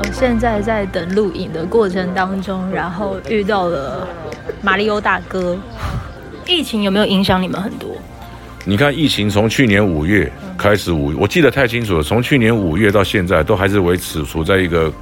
[0.00, 4.06] 我现在在等录影的过程当中，然后遇到了
[4.62, 5.58] 马里欧大哥。
[6.46, 7.96] 疫情有没有影响你们很多？
[8.64, 14.92] 你看，疫情从去年五月开始，五我记得太清楚了，从去年五月到现在，都还是维持处在一个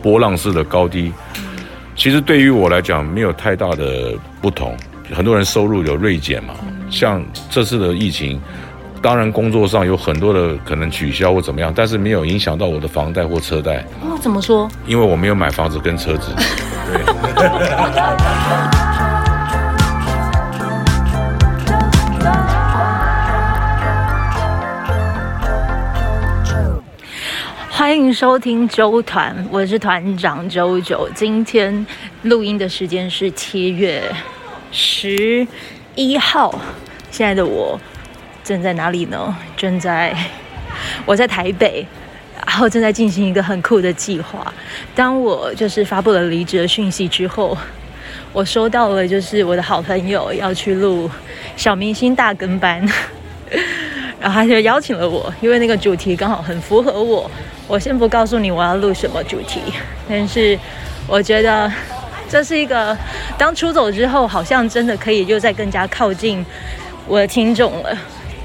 [0.00, 1.12] 波浪式的高低。
[1.96, 4.76] 其实对于我来讲，没有太大的不同。
[5.12, 6.54] 很多人收入有锐减嘛，
[6.90, 8.40] 像这次的疫情。
[9.00, 13.84] 当然，工作上有很多的可能取消或怎么样，但是没有影响到我的房贷或车贷。
[14.02, 14.68] 哦，怎么说？
[14.86, 16.32] 因为我没有买房子跟车子。
[17.36, 17.48] 对。
[27.70, 31.08] 欢迎收听周团，我是团长周九。
[31.14, 31.86] 今天
[32.22, 34.02] 录音的时间是七月
[34.72, 35.46] 十
[35.94, 36.52] 一号，
[37.12, 37.80] 现在的我。
[38.48, 39.36] 正在哪里呢？
[39.58, 40.16] 正在
[41.04, 41.86] 我在台北，
[42.46, 44.50] 然后正在进行一个很酷的计划。
[44.94, 47.54] 当我就是发布了离职的讯息之后，
[48.32, 51.10] 我收到了就是我的好朋友要去录
[51.58, 52.80] 小明星大跟班，
[54.18, 57.30] 然后他就邀请了我，因为那个主题刚好很符合我。
[57.66, 59.60] 我先不告诉你我要录什么主题，
[60.08, 60.58] 但是
[61.06, 61.70] 我觉得
[62.26, 62.96] 这是一个
[63.36, 66.42] 当出走之后，好像真的可以就再更加靠近
[67.06, 67.94] 我的听众了。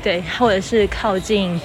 [0.04, 1.58] 对，或者是靠近，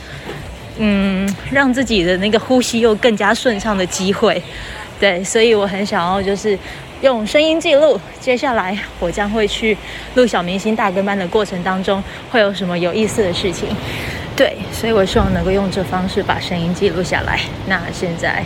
[0.79, 4.41] 嗯，让自己的那个呼吸又更加顺畅的机会，
[5.01, 6.57] 对，所以我很想要就是
[7.01, 9.77] 用声音记录，接下来我将会去
[10.15, 12.01] 录小明星大跟班的过程当中
[12.31, 13.69] 会有什么有意思的事情，
[14.37, 17.41] 对，所以我希望能够用这方式把声音记录下来。
[17.67, 18.45] 那现在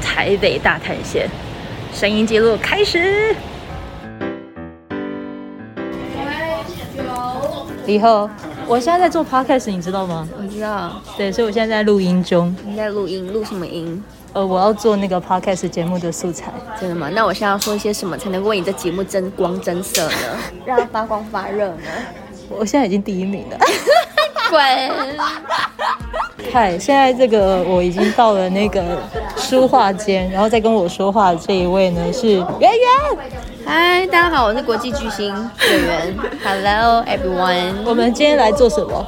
[0.00, 1.28] 台北大探险，
[1.92, 3.34] 声音记录开始，
[7.88, 8.30] 以后。
[8.72, 10.26] 我现在在做 podcast，你知道吗？
[10.40, 10.92] 我知道。
[11.14, 12.56] 对，所以我现在在录音中。
[12.64, 13.30] 你在录音？
[13.30, 14.02] 录什么音？
[14.32, 16.50] 呃，我要做那个 podcast 节目的素材。
[16.80, 17.10] 真的吗？
[17.12, 20.16] 那我现在要说一些什么才能够为你的节目增光增色呢？
[20.64, 21.82] 让它发光发热呢？
[22.48, 23.58] 我现在已经第一名了。
[24.52, 24.60] 滚！
[26.52, 28.82] 嗨，现在这个我已经到了那个
[29.34, 32.70] 书画间，然后再跟我说话的这一位呢是圆圆。
[33.64, 35.28] 嗨，大家好，我是国际巨星
[35.70, 36.16] 圆圆。
[36.44, 39.06] Hello everyone，我们今天来做什么？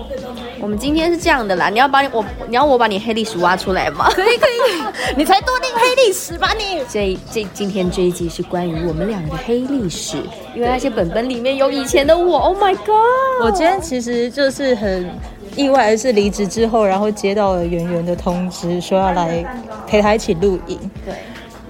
[0.63, 4.09] 我们今天是这样的啦，你要把你我你要我把你黑历史挖出来吗？
[4.15, 4.83] 可以可以，
[5.15, 6.83] 你才多定黑历史吧你？
[6.89, 10.17] 这这今天这一集是关于我们俩的黑历史，
[10.55, 12.39] 因为那些本本里面有以前的我。
[12.39, 13.43] Oh my god！
[13.43, 15.11] 我今天其实就是很
[15.57, 19.45] 意外的是离职之后，然后接到了圆圆的通知，说要来
[19.87, 20.79] 陪他一起录影。
[21.05, 21.15] 对，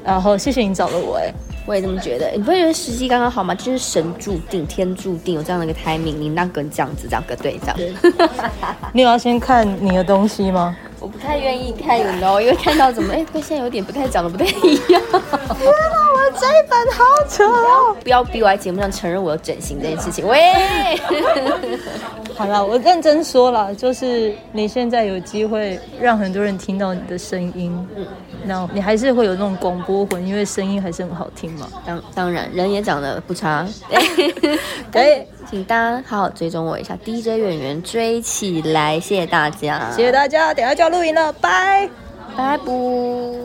[0.05, 1.33] 然后谢谢你找了我哎。
[1.67, 3.55] 我也这么觉得，你不会觉得时机刚刚好吗？
[3.55, 7.75] 就是神注定、天注定有这样的一个 timing，你那个这样子，这样个对这样。
[7.75, 7.95] 对
[8.93, 10.77] 你有要先看你的东西吗？
[11.01, 15.01] 我不太愿意看，你知道，因为看到怎么，哎，跟现在有点不太长得不太一样。
[15.11, 17.97] 天哪，我的这一本好丑哦！
[18.03, 20.29] 不要逼我在节目上承认我有整形这件事情。
[20.29, 20.39] 喂，
[22.37, 27.87] 好了，我认真说了，就是你现在有机会让很多人听到你的声音。
[27.97, 28.07] 嗯。
[28.47, 31.67] 那你还是会有那种广播魂，因为声音还是很好听嘛。
[31.87, 33.67] 当当然，人也长得不差。
[34.93, 41.89] 可以，请大家好好追踪我一下，DJ 演员追起来，谢谢大家，谢谢大家，等下就要录影了，拜
[42.37, 43.39] 拜不。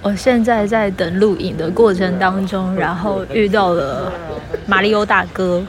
[0.00, 4.12] 我现在在等录影的过程当中，然后遇到了
[4.66, 5.62] 马里欧大哥，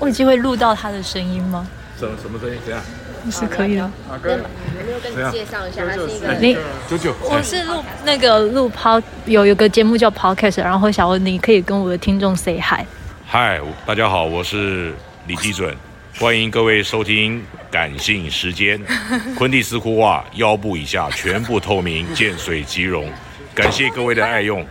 [0.00, 1.66] 我有机会录到他的声音吗？
[1.98, 2.56] 什什么声音？
[2.64, 2.82] 怎样？
[3.30, 3.82] 是可以的。
[4.10, 4.38] 阿哥，有
[4.86, 5.84] 没有跟你介绍一下？
[5.86, 6.56] 他是一个你
[6.88, 12.82] 九九，我是录那个录 pod 有有个节目叫 podcast，然后想问你可以跟我的听众 say hi。
[13.26, 14.94] 嗨，大家好，我是
[15.26, 15.76] 李基准，
[16.18, 18.80] 欢迎各位收听感性时间。
[19.36, 23.06] 昆蒂斯裤袜腰部以下全部透明，见水即溶。
[23.54, 24.66] 感谢各位的爱用，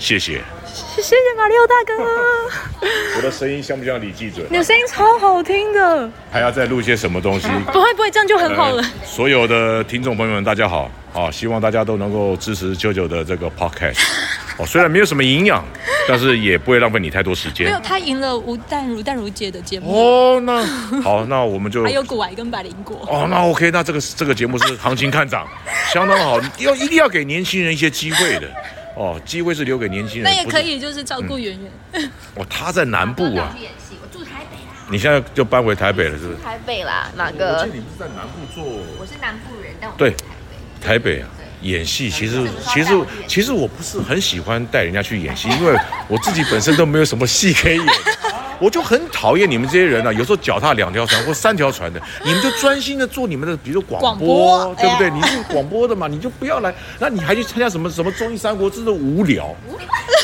[0.00, 0.42] 谢谢。
[0.72, 2.88] 谢谢马里欧大哥。
[3.16, 4.46] 我的声音像不像李记准？
[4.50, 6.10] 你的声音超好听的。
[6.30, 7.46] 还要再录些什么东西？
[7.72, 8.82] 不会不会，这样就很好了。
[8.82, 11.30] 呃、所有的听众朋友们，大家好啊！
[11.30, 14.00] 希望大家都能够支持九九的这个 podcast。
[14.58, 15.62] 哦，虽然没有什么营养，
[16.08, 17.66] 但是也不会浪费你太多时间。
[17.66, 19.92] 没有，他赢了吴淡如、淡如姐的节目。
[19.94, 20.64] 哦，那
[21.02, 23.06] 好，那我们就还有股癌跟百灵果。
[23.10, 25.46] 哦，那 OK，那这个这个节目是行情看涨，
[25.92, 28.50] 相当好，要一定要给年轻人一些机会的。
[28.94, 30.24] 哦，机会是留给年轻人。
[30.24, 31.72] 那也可以，就是照顾圆圆。
[31.92, 33.56] 嗯、哦，他在南部啊。
[34.00, 34.86] 我住台北啊。
[34.90, 36.38] 你现在就搬回台北了，是不是？
[36.42, 37.58] 台北啦，哪个？
[37.58, 38.64] 我记得你不是在南部做。
[38.98, 40.86] 我是南部人，但我对台北。
[40.86, 41.28] 台北啊，
[41.62, 42.92] 演戏其实其实
[43.28, 45.76] 其实我不是很喜欢带人家去演戏，因为
[46.08, 47.86] 我自己本身都没有什么戏可以演。
[48.62, 55.08] 我就很讨厌你们这些人啊，有时候脚踏两条船或三条船的，你们就专心的做你们的，比如广播，广播对不对？
[55.08, 59.52] 哎、你是广播的嘛，你就不要来，那你还去参加什么什么综艺《三国志》的无聊，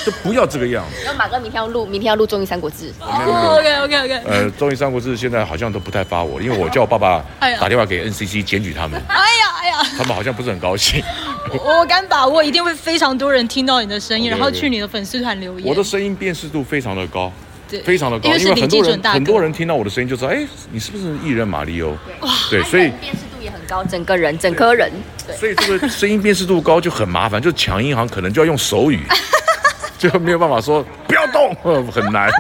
[0.06, 1.02] 就不要这个样子。
[1.04, 2.90] 然后马哥明天要录，明天要录综艺《三国志》。
[3.00, 4.14] 哦，OK OK OK。
[4.24, 7.24] 呃，综艺《三国志》现在好像都不太发我，因为我叫我爸爸
[7.60, 9.02] 打电话给 NCC 检举他们。
[9.08, 9.24] 哎呀
[9.60, 11.02] 哎呀，他们好像不是很高兴。
[11.64, 15.68] 我敢把握，一定会非常多人听到你的声音，然后去你的粉丝团留言。
[15.68, 17.32] 我的声音辨识度非常的高。
[17.68, 21.90] 对非常的高，因为，很多人很多人听到我的声音就知道，哎，你是不是艺人马里欧？
[22.20, 24.90] 哇，对，所以辨识度也很高，整个人整颗人。
[25.26, 29.00] 对，所以这个声音辨识度高就很麻烦，就抢银行可能就要用手语，
[29.98, 31.54] 就没有办法说不要动，
[31.92, 32.30] 很难。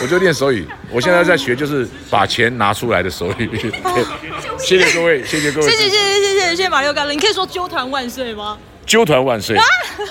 [0.00, 3.48] 我就练手语，我现在在学就是把钱拿出来的手语。
[3.48, 4.04] 对，
[4.58, 8.56] 谢谢各位，谢谢各位，谢谢谢谢谢谢谢谢马六甲了，你可以说揪团万岁吗？
[8.86, 9.58] 揪团万岁，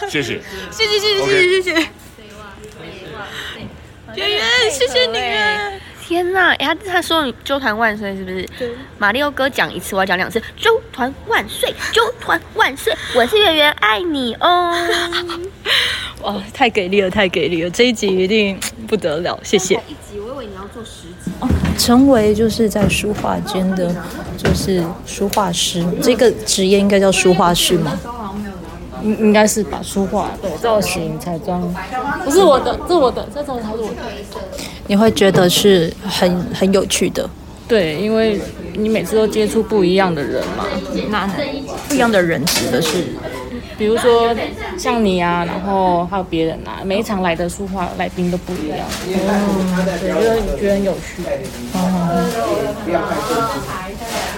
[0.09, 1.87] 谢谢，谢谢谢谢谢谢谢谢。
[4.17, 5.19] 圆圆，谢谢你！
[6.03, 8.43] 天哪，哎，他他说你周团万岁是不是？
[8.57, 8.69] 对。
[8.97, 10.41] 马力欧哥讲一次，我要讲两次。
[10.55, 12.91] 周团万岁， 周团万岁！
[13.15, 14.73] 我是圆圆，爱你哦。
[16.23, 17.69] 哇，太给力了，太给力了！
[17.69, 19.75] 这一集一定不得了，谢谢。
[19.87, 21.31] 一集，我以为你要做十集。
[21.39, 21.47] 哦，
[21.77, 23.95] 成为就是在书画间的，
[24.35, 27.99] 就是书画师，这个职业应该叫书画师吗？
[29.03, 31.61] 应应该是把书画对造型彩妆，
[32.23, 33.95] 不是我的，这是我的，这种才是我的。
[34.87, 37.29] 你会觉得是很很有趣的，
[37.67, 38.39] 对，因为
[38.73, 40.65] 你每次都接触不一样的人嘛。
[41.09, 41.29] 那
[41.89, 43.03] 不一样的人指的是，
[43.77, 44.33] 比如说
[44.77, 48.79] 像你啊，然后还有别人啊，每一场来的书画来宾都不一样。
[49.07, 49.13] 嗯，
[49.99, 51.23] 对，就觉得很有趣。
[51.75, 51.77] 嗯。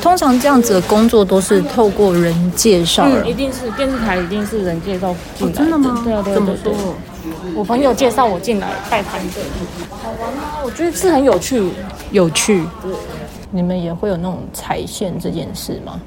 [0.02, 5.52] 通常这样子的工作都是透过人介绍，嗯，一定是电视台，一定是人介绍进来。
[5.52, 6.02] 哦，真的吗？
[6.04, 6.74] 对啊，对啊，怎么说？
[7.56, 9.44] 我朋友介绍我进来带团队，
[9.90, 10.60] 好玩吗？
[10.64, 11.70] 我觉得是很有趣，
[12.12, 12.64] 有趣。
[12.82, 12.92] 对，
[13.52, 16.00] 你们也会有那种踩线这件事吗？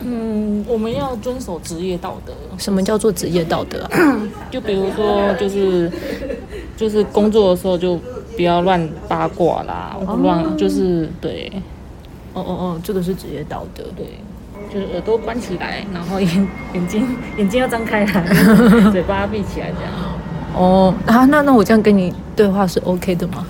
[0.00, 2.32] 嗯，我们要遵守职业道德。
[2.58, 4.20] 什么叫做职业道德啊？
[4.50, 5.90] 就比如说，就是
[6.76, 7.98] 就是工作的时候就
[8.36, 11.50] 不要乱八卦啦，哦，乱就是对。
[12.34, 14.06] 哦哦哦，这个是职业道德，对，
[14.72, 17.06] 就是耳朵关起来，然后眼眼睛
[17.38, 18.24] 眼睛要张开来，
[18.92, 19.92] 嘴巴闭起来这样。
[20.56, 23.46] 哦啊，那那我这样跟你对话是 OK 的吗？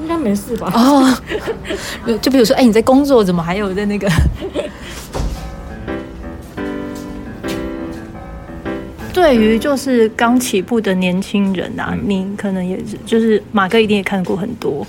[0.00, 0.72] 应该没事吧？
[0.74, 1.14] 哦，
[2.20, 4.10] 就比如说，哎，你在工作，怎么还有在那个？
[9.14, 14.86] 对于就是刚起步的年轻人啊，嗯、你可能也是，就是马哥一定也看过很多。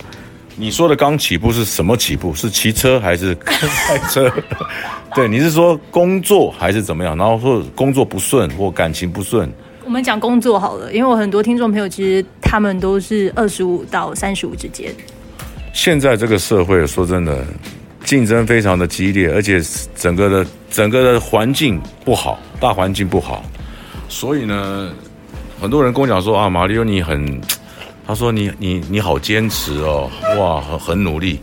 [0.55, 2.33] 你说的刚起步是什么起步？
[2.33, 3.67] 是骑车还是 开
[4.09, 4.31] 车？
[5.15, 7.17] 对，你是说工作还是怎么样？
[7.17, 9.51] 然后说工作不顺或感情不顺？
[9.83, 14.93] 我们讲工作好了，因为我很多听众朋友其实他们都是二十五到三十五之间。
[15.73, 17.43] 现在这个社会说真的，
[18.05, 19.59] 竞争非常的激烈，而且
[19.95, 23.43] 整个的整个的环境不好，大环境不好，
[24.07, 24.91] 所以呢，
[25.59, 27.41] 很多人跟我讲说啊，马里欧你很。
[28.05, 31.39] 他说你：“你你你好坚持哦，哇，很很努力，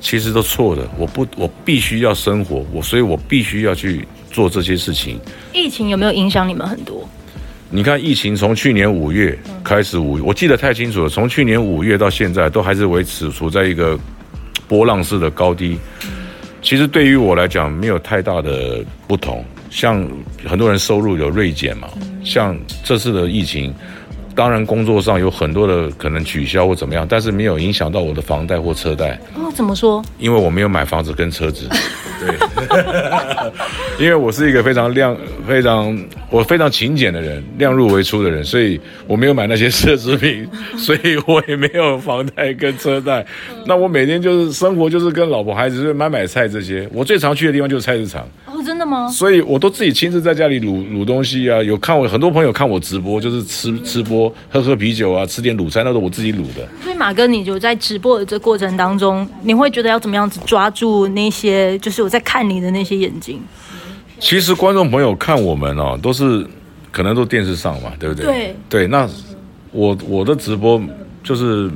[0.00, 0.88] 其实都错的。
[0.98, 5.20] 我不，我必须要生活，我所以我必须要去做这些事情。
[5.52, 7.08] 疫情有没有影响你们很多？
[7.70, 13.96] 你看，疫情从去年五月开始，五我记得太清楚了，从去年五月到现在，都还是维持处在一个
[14.66, 15.78] 波浪式的高低。
[16.60, 19.44] 其实对于我来讲，没有太大的不同。
[19.70, 20.04] 像
[20.44, 21.88] 很多人收入有锐减嘛，
[22.24, 23.72] 像这次的疫情。”
[24.34, 29.18] 当然，工作上有很多的可能取消或怎么样，但是没有影响到我的房贷或车贷。
[29.34, 30.02] 哦，怎么说？
[30.18, 31.68] 因为我没有买房子跟车子。
[32.20, 32.34] 对，
[33.98, 35.16] 因为我是一个非常量、
[35.48, 35.98] 非常
[36.30, 40.46] 我非常勤俭的人，量入为出的人，所以我没有买那些奢侈品，
[40.76, 43.24] 所以我也没有房贷跟车贷。
[43.66, 46.88] 那我每天就是生活，就是跟老婆孩子买买菜这些。
[46.92, 48.28] 我最常去的地方就是菜市场。
[48.62, 49.08] 真的吗？
[49.08, 56.68] 所以我都自己亲自在家里卤卤东西啊，有看我很多朋友看我直播，就是吃吃播，喝喝啤酒啊，吃点卤菜，那都我自己卤的。
[56.82, 63.40] 所以马哥，你就在直播的这过程当中，你会觉得要怎么样子抓住那些，就是我在看你的那些眼睛？
[64.18, 66.46] 其实观众朋友看我们哦，都是
[66.90, 68.24] 可能都电视上嘛，对不对？
[68.24, 69.08] 对对，那
[69.72, 70.80] 我我的直播
[71.22, 71.70] 就是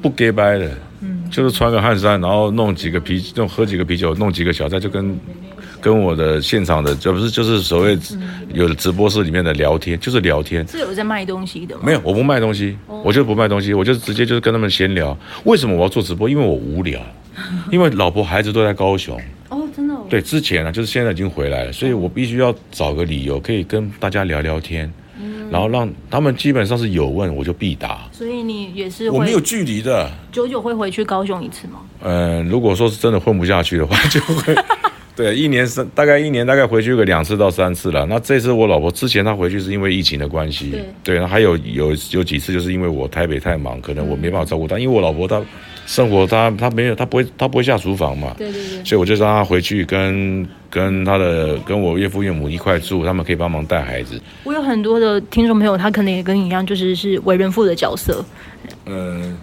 [0.00, 5.18] 不假掰的，嗯，就是穿个汗衫，然后弄几个啤，弄喝几个啤酒，弄几个小菜，就跟。
[5.84, 7.98] 跟我的现场的，这不是就是所谓
[8.54, 10.66] 有的直播室里面的聊天，就是聊天。
[10.66, 11.82] 是有在卖东西的吗？
[11.84, 15.14] 没有，我不卖东西，我就不卖东西，我就直接就是跟他们闲聊。
[15.44, 16.26] 为什么我要做直播？
[16.26, 16.98] 因为我无聊，
[17.70, 19.20] 因为老婆孩子都在高雄。
[19.50, 19.94] 哦，真的？
[20.08, 24.90] 对，之前呢，就是现在已经回来了，所以我必须要找个理由可以跟大家聊聊天。
[25.50, 28.08] 然后让他们基本上是有问我就必答。
[28.10, 31.80] 所以你也是我没有距离的，久久会回去高雄一次吗？
[32.02, 34.54] 嗯、呃，如果说是真的混不下去的话，就会。
[35.16, 38.04] 对，一年三大概一年大概回去个两次到三次了。
[38.06, 40.72] 那这次我老婆之前她回去是因为疫情的关系，
[41.04, 45.40] 对，对，还有有有几次就是因为我台北太忙，可能我没办法照顾她，因为我老婆她
[45.86, 54.20] 生活她她没有她不会她不会下厨房嘛，对对对，所以我就让她回去跟跟她的跟我岳父岳母一块住，他们可以帮忙带孩子。
[54.42, 58.24] 我有很多的听众朋友，他可能也跟你一样，就是是为人父的角色，
[58.86, 59.36] 嗯。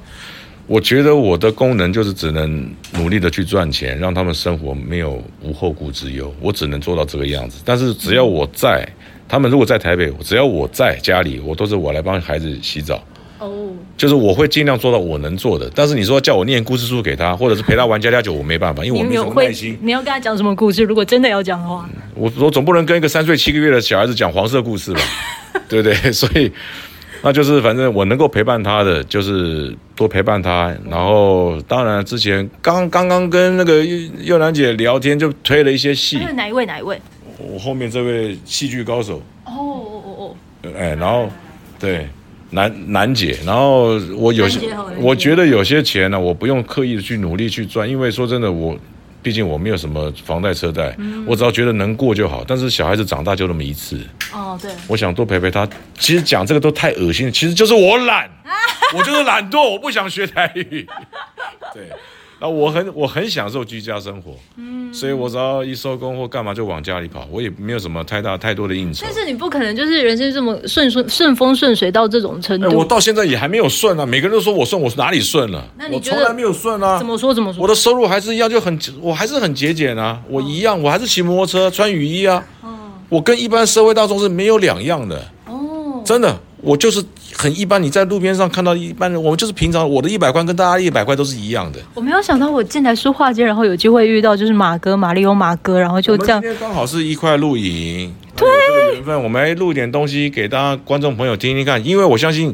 [0.67, 6.33] 我觉得我的功能就是只能努力的去赚钱，让他们生活没有无后顾之忧。
[6.39, 7.61] 我只能做到这个样子。
[7.65, 8.87] 但是只要我在，
[9.27, 13.03] 他们如果在台北，只要我在家里，我都是我来帮孩子洗澡。
[13.39, 15.69] 哦，就是我会尽量做到我能做的。
[15.75, 19.77] 但是你说叫我念故事书给他，或者是陪他玩家家酒，我没办法，因为我没有什么耐心。
[19.81, 20.83] 你要跟他讲什么故事？
[20.83, 25.01] 如果真的要讲的话，我我总不能跟一个三岁七个月的小孩子讲黄色故事吧？
[25.67, 26.11] 对不对？
[26.13, 26.49] 所以。
[27.23, 30.75] 那就是反正我能够陪伴他的，就是多陪伴他。
[30.89, 33.85] 然后当然之前刚刚刚跟那个
[34.21, 36.17] 幼兰姐聊天，就推了一些戏。
[36.35, 36.65] 哪一位？
[36.65, 36.99] 哪一位？
[37.37, 39.21] 我后面这位戏剧高手。
[39.45, 40.35] 哦哦哦哦。
[40.77, 41.29] 哎，然后
[41.79, 42.07] 对
[42.49, 48.77] 楠楠姐，然后我有些我觉得有些钱呢，我不用刻意的去努力去赚，因为说真的我。
[49.21, 52.43] 毕竟我没有什么房贷车贷，嗯、我只要觉得能过就好。
[52.47, 53.99] 但是小孩子长大就那么一次，
[54.33, 55.67] 哦，对，我想多陪陪他。
[55.97, 58.29] 其实讲这个都太恶心了，其实就是我懒，
[58.95, 60.87] 我就是懒惰，我不想学台语。
[61.73, 61.89] 对，
[62.41, 69.05] 那我很我很享受居家生活，嗯，所以我只要一收工或干嘛就往家里跑，我也没有什么太大太多的应酬。
[69.05, 72.75] 但是你不可能就是人生这么顺顺顺风顺水到这种程度。
[72.75, 75.63] 我到现在也还没有顺啊，每个人都说我顺，我哪里顺了？
[75.77, 76.97] 那你我从来没有顺啊。
[76.97, 77.61] 怎么说怎么说？
[77.61, 82.69] 我的收入还是一样，就很我还是很节俭啊，我一样，我还是骑摩托车穿雨衣啊，哦、
[83.07, 85.23] 我跟一般社会大众是没有两样的。
[85.45, 87.03] 哦，真的，我就是。
[87.33, 91.79] 很一般，你在路边上看到一般人，我们就是平常，我的一百块跟大家一百块都是一样的。
[91.95, 96.41] 我没有想到我进来书画街，然后有机会遇到就是马哥、马里欧、马哥，然后就这样。
[96.41, 102.53] 今天刚好是一块录影，对，这个缘分，我们来录一点东西给大家观众朋友听听看，因为我相信，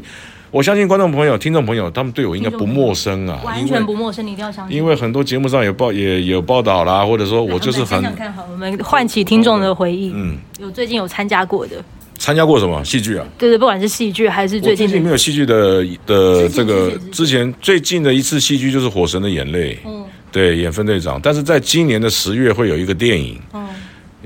[0.52, 4.76] 我相信观众朋友、听众朋友，他们对我应该不陌生啊，完全不陌生，你一定要相信。
[4.76, 10.12] 因为很多节目上有报，也有报道啦，或者说我就是很想看好，我们唤起听众的回忆。
[10.14, 11.76] 嗯，有最近有参加过的。
[12.18, 13.26] 参加过什么戏剧啊？
[13.38, 21.20] 对对，不管是戏剧还是最近，最近没有戏剧的的这个之前最近的一次戏剧就是《火神的眼泪》，嗯，对，演分队长。
[21.22, 23.68] 但是在今年的十月会有一个电影，嗯，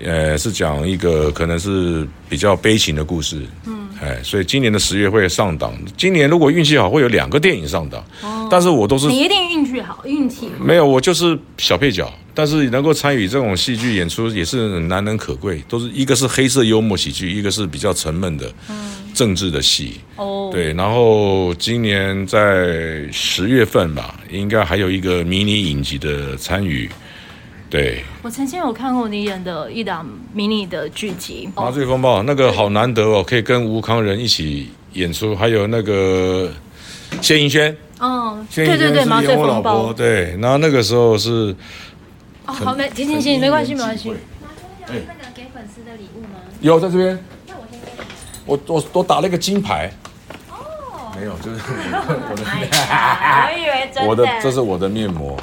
[0.03, 3.82] 呃，是讲一个可能是比较悲情的故事，嗯。
[4.03, 5.73] 哎，所以今年的十月会上档。
[5.97, 8.05] 今年如果运气好，会有两个电影上档。
[8.23, 12.13] 哦，但是我都是你一定运气好，运气没有，我就是小配角。
[12.35, 15.63] 但是能够参与这种戏剧演出也是难能可贵。
[15.69, 18.53] 都是一个是黑色幽默喜剧，一个是比较沉闷的
[19.15, 20.01] 政治的戏。
[20.17, 20.73] 哦，对。
[20.73, 26.91] 然后今年在十月份吧，应该还有一个迷你影集的参与。
[27.73, 36.53] 对，我曾经有看过你演的一档迷你的剧集《麻醉风暴》，那个好难得哦，可以跟吴康仁一起演出，还有那个
[37.23, 41.57] 谢盈萱，哦，对对对，麻醉风暴，对，然后那个时候是，
[42.45, 44.11] 哦，好没，行行行，没关系没关系。
[44.11, 44.17] 拿
[44.87, 46.41] 那个给粉丝的礼物吗？
[46.61, 48.05] 有在这边，那我先给你。
[48.45, 49.91] 我我我打了一个金牌。
[50.51, 50.57] 哦
[51.17, 51.59] 没有，就是
[52.29, 52.45] 我的，
[53.49, 54.09] 我以为真的。
[54.11, 55.39] 我的这是我的面膜，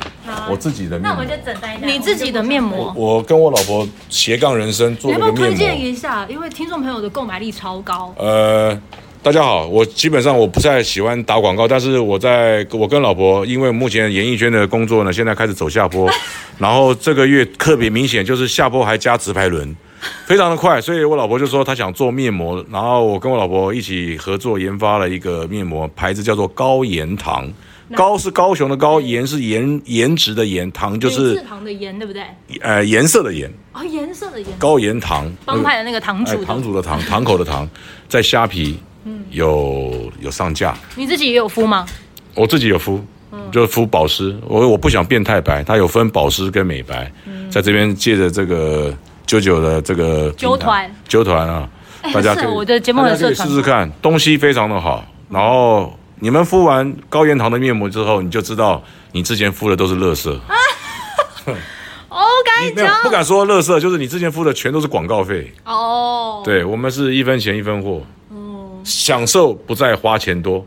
[0.50, 1.10] 我自己的面膜。
[1.10, 1.86] 那我们就整在一起。
[1.86, 2.94] 你自己的面膜。
[2.96, 5.42] 我跟我老婆斜杠人生做了个面膜。
[5.42, 6.26] 要不要推荐一下？
[6.30, 8.14] 因为听众朋友的购买力超高。
[8.18, 8.78] 呃，
[9.22, 16.10] 大家好，我基本上我不太喜欢打广告，但是我在我跟老婆，因为目前演艺圈的工作呢，现在开始走下坡，
[16.58, 19.76] 然后这个月特别明显，就是下坡还加直排轮。
[20.26, 27.46] 非常的快，所以我老婆就说她想做面膜，然后我跟我老婆一起合作研发了一个面膜，牌子叫做高盐糖，
[27.96, 32.24] 高是高雄的高，颜是颜颜值的颜，糖就是糖的颜，对不对？
[32.62, 37.68] 呃，颜色的颜哦，颜色的颜，高颜糖，帮派的那个糖主，糖主的糖，堂口的糖，
[38.08, 38.80] 在虾皮
[39.32, 40.78] 有有上架。
[40.96, 41.86] 你自己也有敷吗？
[42.36, 43.04] 我自己有敷，
[43.52, 47.12] 就是敷保湿，我我不想变太白，它有分保湿跟美白，
[47.50, 48.94] 在这边借着这个。
[49.30, 51.70] 九九的这个九团九团啊，
[52.12, 55.06] 大家可以 我的节目可以试试看，东西非常的好。
[55.30, 60.30] 然后你们敷完高原堂的面膜之后，你就知道你之前敷的都是垃圾。
[62.10, 65.54] 哦， 敢讲不敢说垃圾，就是你之前敷的全都是广告费。
[65.66, 68.02] 哦，对，我们是一分钱一分货。
[68.30, 68.36] 哦
[68.86, 70.66] 享受不再花钱多。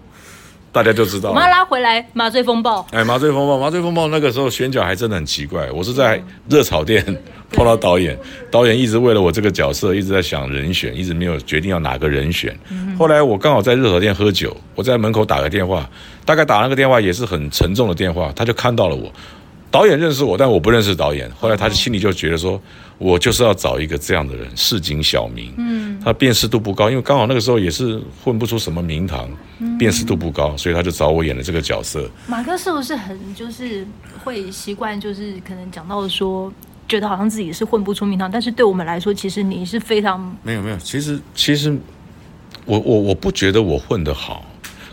[0.72, 1.28] 大家就知道。
[1.28, 2.84] 我们要拉回来麻醉风暴。
[2.90, 5.70] 哎，麻醉风暴，麻醉风暴那个时候选角还真的很奇怪。
[5.70, 7.04] 我是在热炒店
[7.52, 8.18] 碰到导演，
[8.50, 12.58] 导演一直为了我这个角色一直在想人选，一直没有决定要哪个人选。
[12.98, 15.88] 后来我刚好在热炒店喝酒，我在门口打个电话，
[16.24, 19.12] 大概打那个电话也是很沉重的电话，他就看到了我。
[19.72, 21.28] 导演认识我，但我不认识导演。
[21.32, 22.60] 后来他就心里就觉得说，
[22.98, 25.50] 我就是要找一个这样的人，市井小民。
[25.56, 29.30] 嗯，他辨识度不高，因为刚好那个时候也是混不出什么名堂，
[29.78, 32.06] 辨识度不高，所以他就找我演了这个角色。
[32.26, 33.86] 马哥是不是很就是
[34.22, 36.52] 会习惯，就是可能讲到说，
[36.86, 40.76] 觉得好像自己是混不出名堂，但是对我们来说，其实你是非常没有没有。
[40.76, 41.74] 其实其实
[42.66, 44.44] 我我我不觉得我混得好。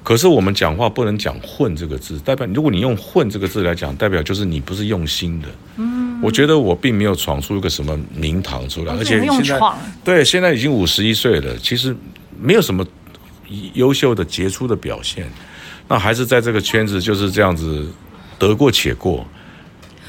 [0.10, 5.48] 可是我们讲话不能讲“混”这个字，代表如果你用“混”这个字来讲，代表就是你不是用心的。
[5.76, 9.60] 嗯，我觉得我并没有闯出一个什么名堂出来，而且现在
[10.04, 11.96] 对现在已经五十一岁了，其实
[12.42, 12.84] 没有什么
[13.76, 15.30] 优秀的杰出的表现，
[15.88, 17.88] 那还是在这个圈子就是这样子
[18.40, 19.24] 得过且过。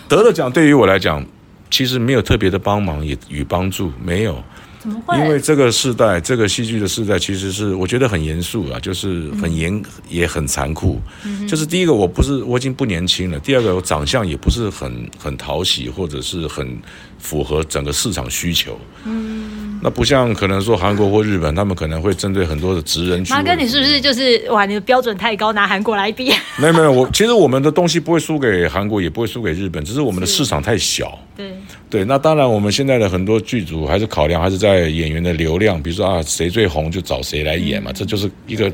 [0.08, 1.22] 得了奖对于我来讲，
[1.70, 4.42] 其实没有特别的帮忙也与帮助，没有。
[4.80, 5.16] 怎么会？
[5.18, 10.98] 因为这个时代，这个戏剧的时代，其实是我觉得很严肃啊，就是很严，嗯、也很残酷。
[11.24, 16.80] 嗯、就是第一个，我不是我已经不年轻了；第二个，我长相也不是很很讨喜，或者是很
[17.18, 18.80] 符合整个市场需求。
[19.04, 19.59] 嗯。
[19.82, 23.32] 那不像可能说韩国或日本，他们可能会针对很多的职人去。
[23.32, 24.66] 马哥，你是不是就是哇？
[24.66, 26.30] 你的标准太高，拿韩国来比？
[26.60, 31.18] 没有没有，我其实我们的东西不会输给韩国，也不会输给日本，只是我们的市场太小。
[31.34, 31.52] 对
[31.88, 38.70] 对，那当然，我们现在的很多剧组还是考量还是在演员的流量，比如说啊，谁最红就找谁来演嘛，嗯、这就是一个，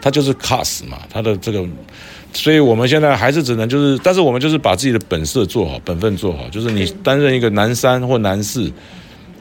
[0.00, 1.62] 他就是 cast 嘛，他的这个，
[2.32, 8.72] 所以我们现在还是只能就是，但是我们就是把自己的本色做好，本分做好，就是你担任一个男三或男四。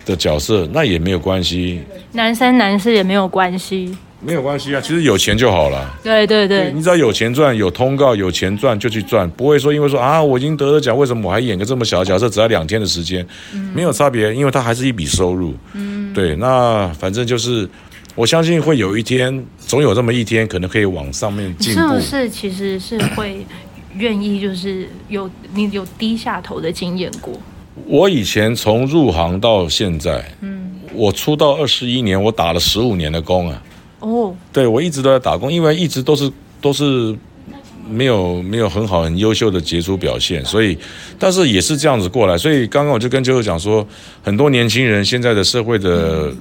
[0.05, 1.81] 的角色那也没有关系，
[2.11, 5.97] 男生男士也没有关系，没有关系啊，其实有钱就好了。
[6.03, 15.53] 对对对，对，你只要有钱赚，有通告，有钱赚就去赚，不会说因为说啊，我已经得了奖，为什么我还演个这么小的角色，只要两天的时间，嗯、没有差别，因为它还是一笔收入。
[15.73, 17.67] 嗯，对，那反正就是，
[18.15, 21.81] 我相信会有一天，总有这么一天，可能可以往上面进步。
[21.81, 22.29] 是不是？
[22.29, 23.45] 其实是会
[23.95, 27.33] 愿意，就是有你有低下头的经验过。
[27.87, 33.61] 我以前从入行到现在，嗯，我出道二十一年，我打了十五年的工啊。
[33.99, 37.15] 哦，对，我一直都在打工，因为一直都是都是
[37.89, 40.77] 没有没有很好很优秀的杰出表现，所以，
[41.19, 42.37] 但是也是这样子过来。
[42.37, 43.85] 所以刚刚我就跟舅舅讲说，
[44.23, 46.33] 很多年轻人现在的社会的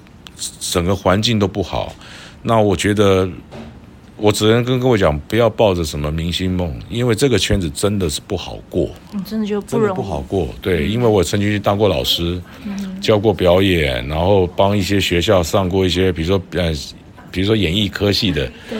[0.61, 1.94] 整个环境都不好，
[2.42, 3.29] 那我觉得。
[4.25, 8.89] 我只能跟各位讲，不要抱着什么明星梦，因为这个圈子真的是不好过。
[9.13, 10.49] 嗯真的就不容易，不好过。
[10.63, 12.41] 对，因为我曾经去当过老师，
[13.03, 16.73] 教过表演，然后帮一些学校上过一些，比如说呃，
[17.31, 18.47] 比如说演艺科系的。
[18.71, 18.79] 对。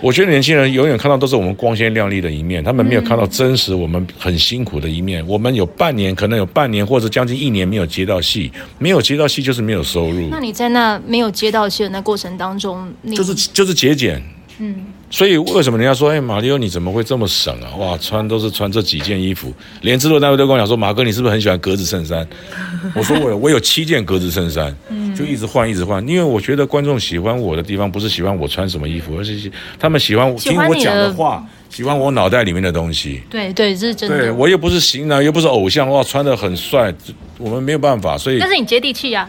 [0.00, 5.22] 我觉得年轻人永远看到都是我们光鲜亮丽的一面，他们没有看到真实我们很辛苦的一面。
[5.28, 10.26] 我们有半年，可能有半年或者将近一年没有接到戏，没有接到戏就是没有收入。
[10.30, 14.22] 那你在那没有接到戏的那过程当中，你就是就是节俭。
[14.62, 14.76] 嗯，
[15.08, 17.74] 所以为什么人家说，哎，马里奥你怎么会这么省啊？
[17.78, 22.28] 哇，穿都是穿这几件衣服，连制作单位都跟我讲说，马哥你是不是很喜欢格子衬衫？
[22.94, 24.76] 我说我有，我有七件格子衬衫，
[25.16, 33.22] 就一直换一直换，因为我觉得观众喜欢我的地方不是喜欢我穿什么衣服，而是他们喜欢听我讲的话，喜欢我脑袋里面的东西。
[33.30, 34.18] 对对，这是真的。
[34.18, 36.92] 对，我又不是型男，又不是偶像，哇，穿的很帅，
[37.38, 38.38] 我们没有办法，所以。
[38.38, 39.26] 但是你接地气呀。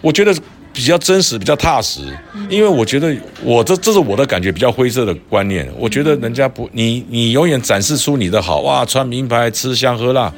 [0.00, 0.34] 我觉得。
[0.78, 2.02] 比较真实，比较踏实，
[2.48, 3.12] 因为我觉得
[3.42, 5.68] 我这这是我的感觉，比较灰色的观念。
[5.76, 10.32] 我觉得人家不，你你永远展示出你的好，哇，穿名牌，吃香喝辣。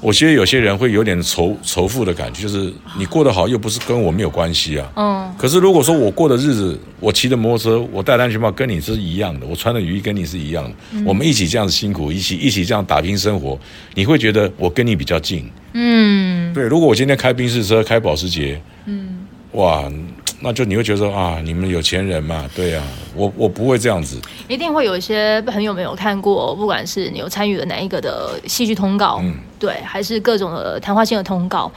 [0.00, 4.88] 我觉得有些人会有点仇仇富的感觉，就是你过得好，又不是跟我没有关系啊。
[4.94, 5.34] 嗯。
[5.36, 13.58] 可是如果说我过的日子，我骑着摩托车，我戴的安全帽跟你是一样的，我穿的雨衣跟你是一样的，我们一起这样子辛苦，一起一起这样打拼生活，
[13.94, 15.50] 你会觉得我跟你比较近。
[15.72, 16.54] 嗯。
[16.54, 19.18] 对，如果我今天开宾士车，开保时捷，嗯。
[19.52, 19.90] 哇，
[20.40, 22.48] 那就你会觉得说啊，你们有钱人嘛？
[22.54, 24.18] 对呀、啊，我我不会这样子。
[24.48, 31.70] 一定会有一些朋友没有看过，不管是你有参与了哪一个的戏剧通告，嗯，对，还是各种的谈话性的通告。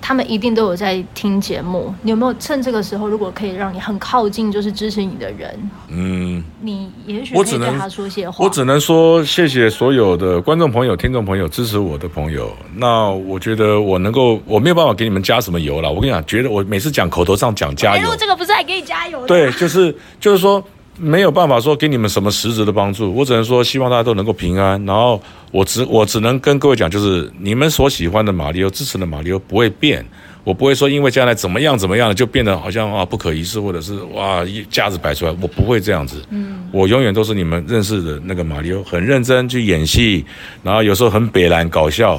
[0.00, 8.44] 他们一定都有在听节目，你有没有趁这个时候，如果可以让你很靠近，就是支持你的人，嗯，你也许可以跟他说些话。
[8.44, 12.56] 我只能说谢谢所有的观众朋友、听众朋友支持我的朋友。
[12.76, 15.90] 那我觉得我能够，我没有办法给你们加什么油了。
[15.90, 19.26] 我跟你讲，觉得我每次讲口头上讲加油，这个不是还给你加油的。
[19.26, 20.62] 对，就是就是说。
[20.98, 24.84] 没有办法说给你们什么实质的帮助，我只能说希望大家都能够平安。
[24.84, 25.18] 然后
[25.52, 30.04] 我只我只能跟各位讲，就是你们所喜欢的马里奥，支持的马里奥不会变，
[30.44, 36.22] 我不会说因为将来怎么样怎么样就变得好像啊不可一世，或者是哇架子摆出来，我不会这样子。
[36.30, 40.24] 嗯，我永远都是你们认识的那个马里奥，很认真去演戏，
[40.62, 42.18] 然后有时候很北烂搞笑，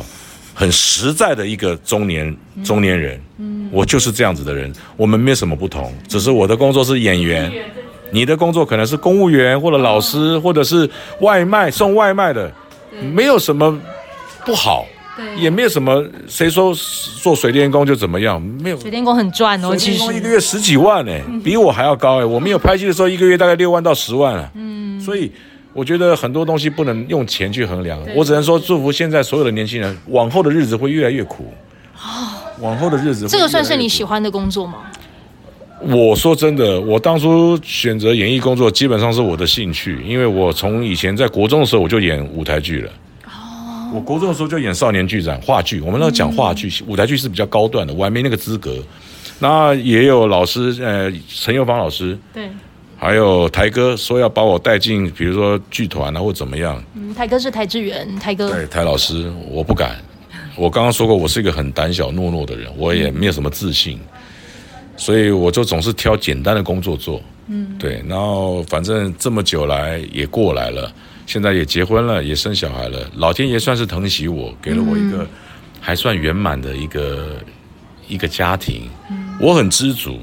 [0.54, 3.20] 很实在的一个中年中年人。
[3.40, 7.52] 嗯，我就是这样子的人，我们没什么不同，只是我的工作是演员，
[8.12, 10.88] 你的工作可能是公务员或者老师，或者是
[11.22, 12.52] 外卖送外卖的，
[13.02, 13.80] 没有什么
[14.46, 14.86] 不好。
[15.16, 16.74] 对，也没有什么，谁说
[17.22, 18.42] 做水电工就怎么样？
[18.42, 22.26] 没有，水电工很赚哦，水电工一个月十几万哎， 比我还要高哎。
[22.26, 24.50] 我没有拍戏的时候，一个月大概六万到十万啊。
[24.56, 25.32] 嗯，所以
[25.72, 28.00] 我觉得很多东西不能用钱去衡量。
[28.16, 31.54] 我只能说祝福现在所有的年轻人，往后的日子会越来越苦。
[31.96, 34.80] 哦，往后的日子，这个算是你喜欢的工作吗？
[35.86, 42.92] 我说真的，我当初选择演艺工作，基本上是我的兴趣，因为我从以前在国中的时候我就演舞台剧了。
[43.26, 43.30] 哦
[43.94, 48.76] 我国中的时候就演少年剧展话剧，我们那讲话剧，舞台剧是比较高段的，我还没那个资格。
[49.38, 52.50] 那也有老师，呃，陈友芳老师，对，
[52.98, 56.82] 还有台哥说要把我带进，比如说剧团啊，或怎么样。
[56.96, 58.50] 嗯，台哥是台志远，台哥。
[58.50, 59.98] 对，台老师，我不敢。
[60.56, 64.00] 我刚刚说过，我是一个很胆小懦弱的人，我也没有什么自信，
[64.98, 67.22] 所以我就总是挑简单的工作做。
[67.48, 70.92] 嗯，对，然后反正这么久来也过来了。
[71.26, 75.26] 现在也结婚了，也生小孩了，老天爷算是疼惜我，给了我一个
[75.80, 77.38] 还算圆满的一个
[78.08, 78.90] 一个家庭，
[79.40, 80.18] 我很知足。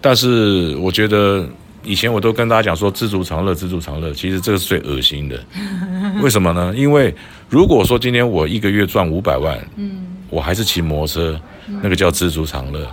[0.00, 1.48] 但是我觉得
[1.84, 5.38] 以前我都跟大家讲说知足常乐，知足常乐，其实这个是最恶心的。
[6.22, 6.72] 为什么呢？
[6.76, 7.14] 因为
[7.48, 11.40] 如果说今天我一个月赚五百万，嗯，我还是骑摩托车，
[11.82, 12.88] 那个叫知足常乐。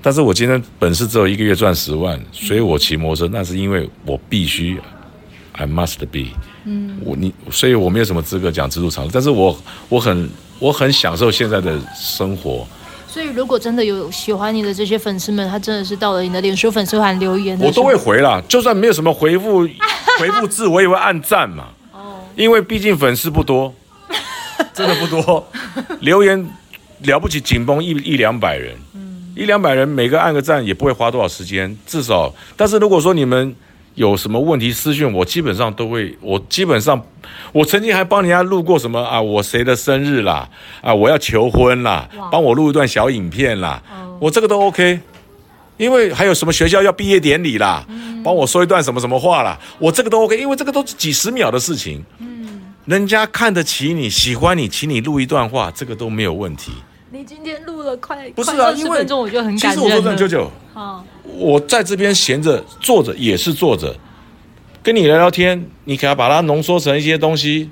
[0.00, 0.02] 哦。
[0.02, 4.80] 但是我今天本事只有一个月赚十万，所以我骑摩托车，那是因为我必须。
[5.52, 6.28] I must be，
[6.64, 9.54] 嗯，我你，所以我没有什么资格讲自助常乐，但是我
[9.90, 12.66] 我很我很享受现在的生活。
[13.06, 19.68] 所以如果真的有喜欢你的这些粉丝们，他真的是到了你的脸书粉丝团留言，我都会回啦，就算没有什么回复
[20.18, 21.66] 回复字，我也会按赞嘛。
[21.92, 23.74] 哦，因为毕竟粉丝不多，
[24.72, 25.46] 真的不多，
[26.00, 26.48] 留言
[27.02, 29.09] 了不起紧绷一一两百人，嗯，
[29.40, 32.32] 一两百人每个按个赞也不会花多少时间，至少。
[32.56, 33.54] 但是如果说你们。
[33.96, 36.16] 有什么问题私讯我，基本上都会。
[36.22, 37.04] 我基本上，
[37.52, 40.48] 我曾经还帮人家录过什么啊，我谁的生日啦，
[40.80, 43.82] 啊，我要求婚啦，帮我录一段小影片啦，
[44.20, 45.00] 我这个都 OK。
[45.76, 47.84] 因为还有什么学校要毕业典礼啦，
[48.24, 50.38] 帮我说一段什么什么话啦，我这个都 OK。
[50.38, 56.70] 因为这个都是几十秒的事情，嗯人家看得起你，喜欢你，请你录一段话，这个都没有问题。
[57.12, 59.84] 你今天录了快不是啊，因为分钟我就很感动。
[59.84, 63.92] 其实我说真的，啾啾，我在这边闲着坐着也是坐着，
[64.80, 67.68] 跟你聊聊天，你可要把它浓缩成一些东西。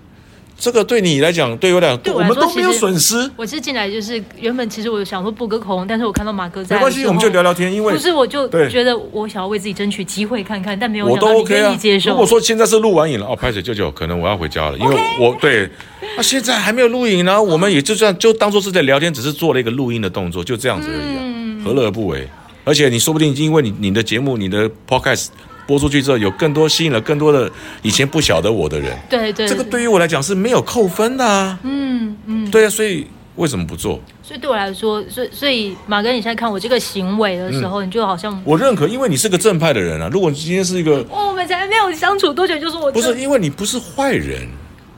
[0.58, 3.30] 这个对你来讲，对我来讲，我们都没有损失。
[3.36, 7.72] 我是进来就是原本其实我想说布个口红，但是我看到马哥在，没关系，我们就聊聊天。
[7.72, 12.10] 因为不是，我就觉得我想要为自己争取机会看看，但没有想到你愿意接受。
[12.10, 15.70] 如果说现在是录完影了，哦，拍水舅舅，可能我要回家了，因为我对，
[16.16, 22.28] 那现在还没有录影呢，我们也就这样，就当做是在聊天，只是做了一个录音的动作，就这样子而已啊，何乐而不为？
[22.64, 25.28] 而且你说不定因为你你的节目，你的 podcast。
[25.68, 27.50] 播出去之后，有更多吸引了更多的
[27.82, 28.98] 以前不晓得我的人。
[29.10, 31.58] 对对，这个对于我来讲是没有扣分的啊。
[31.62, 34.00] 嗯嗯，对啊，所以为什么不做？
[34.22, 40.08] 所以对我来说，所以所以马哥，你现在看我这个行为的时候，你就好像我认可，因为你是个正派的人啊。
[40.10, 44.48] 如果你今天是一个，我们才没有相处多久，就是我不是因为你不是坏人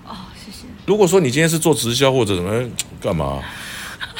[0.06, 0.68] 哦，谢谢。
[0.86, 2.64] 如果说你今天是做直销或者什么
[3.02, 3.40] 干嘛，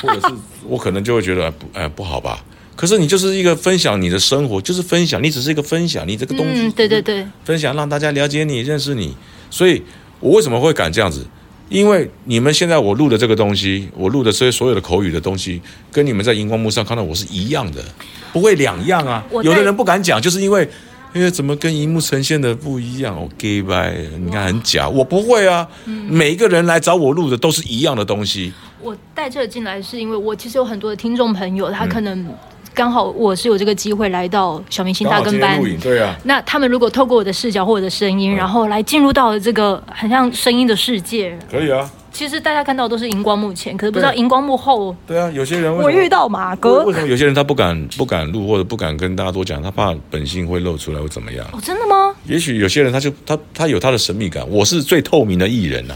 [0.03, 0.35] 或者是
[0.67, 2.45] 我可能就会觉得不哎不好吧。
[2.81, 9.14] 可是你就是一个分享你的生活，就是分享，你只是一个分享你这个东西，嗯、对对对，分享让大家了解你、认识你。
[9.51, 9.83] 所以，
[10.19, 11.27] 我为什么会敢这样子？
[11.69, 15.61] 因为你们现在我录的这个东西，我录的这些所有的口语的东西，
[15.93, 17.85] 跟你们在荧光幕上看到我是一样的，
[18.33, 19.23] 不会两样啊。
[19.31, 20.66] 有的人不敢讲，就是因为，
[21.12, 24.88] 因为怎么跟荧幕呈现的不一样？OK 拜，你看很假。
[24.88, 28.55] 我不会啊，每一个人来找我录的都是一样的东西。
[28.81, 32.27] 我带这个进来是因为我其实有很多的听众朋友，他可能。
[32.73, 36.17] 刚好我是有这个机会来到小明星大跟班，对啊。
[36.25, 41.91] 那他们如果透过我的视角或我的声音，然后来进入到了这个很像声音的世界，可以啊。
[42.13, 44.95] 其实大家看到都是荧光幕前，可是不知道荧光幕后。
[45.07, 51.47] 对啊，有些人我遇到马哥，为什么有些人他不敢不敢录或者不敢跟大家多讲，他怕本性会露出来或怎么样？
[51.53, 52.15] 哦，真的吗？
[52.27, 54.45] 也许有些人他就他他有他的神秘感。
[54.49, 55.95] 我是最透明的艺人呐，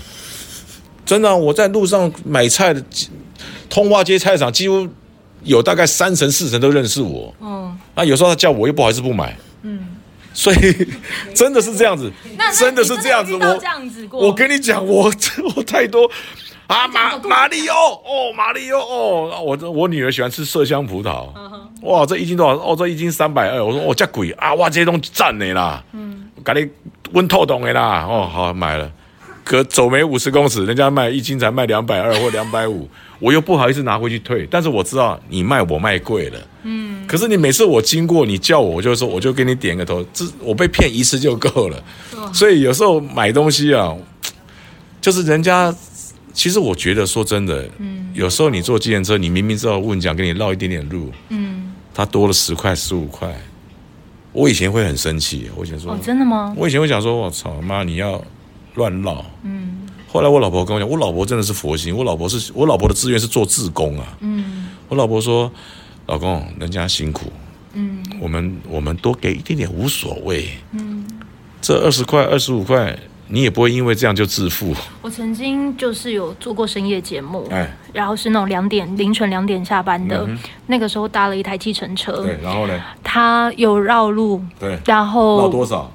[1.04, 2.82] 真的，我在路上买菜的
[3.68, 4.88] 通化街菜场几乎。
[5.42, 9.86] 有大概三成四成都认识我，嗯，那有时候他叫我又不好意思不买，嗯，
[10.32, 10.58] 所以
[11.34, 12.10] 真的是这样子，
[12.58, 13.34] 真的是这样子，
[14.10, 15.12] 我我跟你讲，我
[15.56, 16.10] 我太多
[16.66, 21.28] 啊，马马里奥哦，马里奥哦，我我女儿喜欢吃麝香葡萄，
[21.82, 22.54] 哇，这一斤多少？
[22.54, 23.62] 哦，这一斤三百二。
[23.62, 26.70] 我说哦，这贵啊，哇，这些东西赞的啦，嗯，赶紧
[27.12, 28.90] 温透懂的啦，哦，好买了。
[29.44, 32.88] 可走没五十公尺，人家卖一斤才卖两百二或两百五，
[33.24, 34.46] 我又不好意思拿回去退。
[34.50, 37.06] 但是我知道你卖我卖贵了，嗯。
[37.06, 41.82] 可是你每次我经过，你叫我，我就说我就给你点个头，这我被骗一次就够了。
[42.32, 43.96] 所以有时候买东西啊，
[45.00, 45.74] 就是人家
[46.32, 53.34] 其实我觉得说真的，嗯，有时候你坐计程车，你明明知道问讲给你绕一点点路，嗯，他多了十块十五块，
[54.32, 56.54] 我以前会很生气，我以前说哦，真的吗？
[56.56, 58.22] 我以前会想说，我操妈，你要。
[58.76, 59.83] 乱绕，嗯。
[60.14, 61.92] 后来我老婆跟我讲，我老婆真的是佛心。
[61.92, 64.68] 我老婆是我老婆的志愿是做志工啊，嗯。
[64.88, 65.50] 我老婆说，
[66.06, 67.26] 老公，人家辛苦，
[67.72, 68.00] 嗯。
[68.20, 71.04] 我们我们多给一点点无所谓，嗯。
[71.60, 72.96] 这二十块二十五块，
[73.26, 74.72] 你也不会因为这样就致富。
[75.02, 85.90] 我曾经就是有做过深夜节目，哎，然后是那种两点凌晨两点下班的，嗯、那个时候搭了一台计程车，对，然后呢，他有绕路，对，然后绕多少？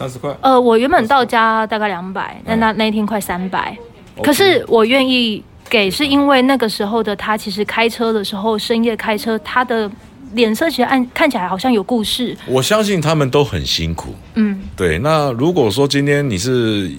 [0.00, 0.34] 三十块。
[0.40, 3.76] 呃，我原本到家大概两百，但那那一天快三百。
[4.22, 9.90] 可是我愿意给，是因为那个时候的他，其实开车的时候深夜开车，他的
[10.32, 12.34] 脸色其实按看起来好像有故事。
[12.46, 14.14] 我相信他们都很辛苦。
[14.36, 14.98] 嗯，对。
[15.00, 16.90] 那如果说今天你是，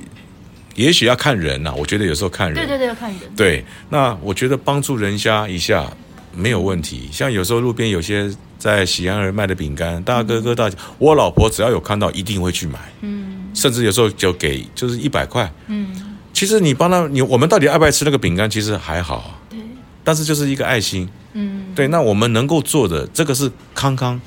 [0.76, 2.56] 也许要看人呐、啊，我觉得有时候看人。
[2.56, 3.20] 对对对，要看人。
[3.36, 5.92] 对，那我觉得帮助人家一下
[6.34, 7.10] 没有问题。
[7.12, 8.32] 像有时候路边有些。
[8.62, 12.78] 在喜羊羊卖的饼干，大哥哥大姐，我老婆只要有看到，一定会去买。
[13.02, 15.52] 嗯，甚至有时候就给，就是一百块。
[15.66, 19.36] 嗯，其实你帮他，你我们到底爱不爱吃那个饼干，其实还好。
[19.50, 19.58] 对，
[20.04, 21.10] 但是就是一个爱心。
[21.34, 24.22] 嗯，对，那我们能够做的，这个是康康，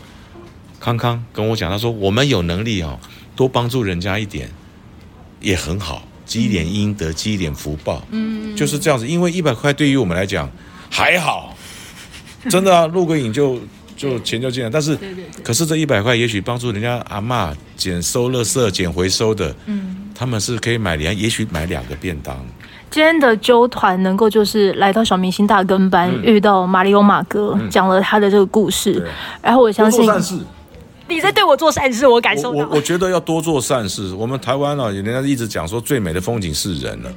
[0.81, 2.99] 康康跟我讲，他说我们有能力哦，
[3.37, 4.51] 多帮助人家一点，
[5.41, 8.05] 也很好，积一点阴德，积一点福报。
[8.11, 10.51] 嗯，就是这样子，因为一百块对于我们来讲
[10.91, 11.54] 还好，
[12.51, 13.59] 真的啊，录个影就。
[13.97, 22.37] 就钱就进来，但是，对对对，可是这一百块也许帮助人家阿嬷捡收垃圾、捡回收的，嗯，他们是可以买两，也许买两个便当。
[22.91, 29.07] 今天的揪团能够就是来到小明星大跟班，嗯、遇到马里欧马哥，嗯、讲了他的这个故事，嗯、
[29.41, 30.05] 然后我相信
[31.09, 32.59] 你在对我做善事，我感受到。
[32.59, 34.13] 我我，我觉得要多做善事。
[34.15, 37.13] 我们台湾啊，人家一直讲说最美的风景是人了，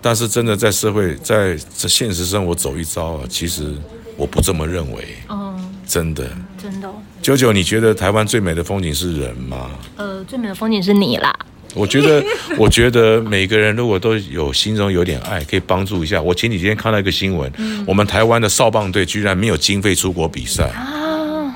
[0.00, 3.74] 但是真的在社会在这现实生活走一遭啊，其实
[4.16, 5.04] 我不这么认为。
[5.28, 5.70] 嗯。
[5.86, 6.26] 真的，
[6.60, 6.90] 真的。
[7.20, 9.70] 九九，你觉得台湾最美的风景是人吗？
[9.96, 11.30] 呃，最美的风景是你啦。
[11.74, 12.24] 我觉得，
[12.56, 16.20] 我觉得每个人如果都有心中有点爱，可以帮助一下。
[16.20, 21.54] 我前几天看到一个新闻，嗯、我们台湾的少棒队居然没有经费出国比赛啊！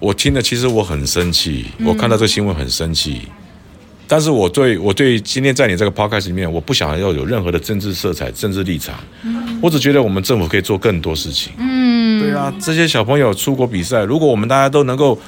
[0.00, 1.66] 我听了，其实我很生气。
[1.84, 3.22] 我看到这个新闻很生气。
[3.26, 3.30] 嗯、
[4.08, 8.98] 但是我对我对今天在你这个 podcast 里面，我不想要有任何的政治色彩、政治立场。
[9.22, 11.52] 嗯、我只觉得我们政府可以做更多事情。
[11.56, 12.20] 嗯。
[12.20, 15.18] 对啊，这些小朋友出国比赛，如果我们大家都能够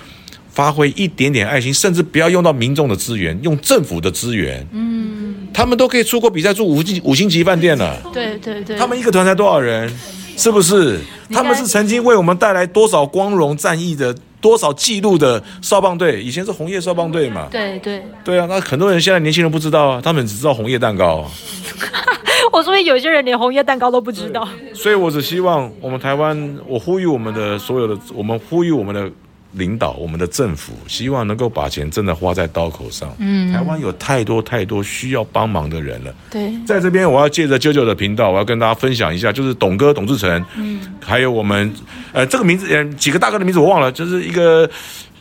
[0.53, 8.01] 发挥一点点爱心，甚至不要用到民众的资源，用政府的资源，嗯，他们都可以出国比赛，住五星五星级饭店了。
[8.12, 9.92] 对对对，他们一个团才多少人？
[10.37, 11.01] 是不是？
[11.33, 16.23] 他们是曾经为我们带来多少光荣战役的、多少记录的少棒队？
[16.23, 17.49] 以前是红叶少棒队嘛？
[17.51, 21.29] 对对对啊，那很多人现在年轻人不知道啊，他们只知道红叶蛋糕。
[22.57, 29.11] 我说有些人连红叶蛋糕都不知道，所以我只希望我们台湾，我呼吁我们的所有的，我们呼吁我们的
[29.55, 33.12] 领导，我们的政府，希望能够把钱真的花在刀口上。
[33.19, 36.14] 嗯，台湾有太多太多需要帮忙的人了。
[36.31, 41.73] 对，在这边我要借着舅舅的频道，我要跟大家分享一下，就是董哥董志成，嗯，还有我们
[42.12, 44.71] 呃这个名字嗯几个大哥的名字我忘了，就是一个